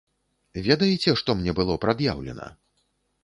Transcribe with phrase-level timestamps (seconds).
[0.67, 2.47] Ведаеце, што мне было прад'яўлена?